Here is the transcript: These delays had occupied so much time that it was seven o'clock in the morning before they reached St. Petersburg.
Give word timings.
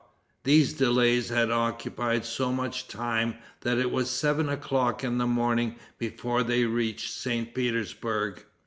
These 0.45 0.73
delays 0.73 1.29
had 1.29 1.51
occupied 1.51 2.25
so 2.25 2.51
much 2.51 2.87
time 2.87 3.35
that 3.59 3.77
it 3.77 3.91
was 3.91 4.09
seven 4.09 4.49
o'clock 4.49 5.03
in 5.03 5.19
the 5.19 5.27
morning 5.27 5.75
before 5.99 6.41
they 6.41 6.65
reached 6.65 7.13
St. 7.13 7.53
Petersburg. 7.53 8.43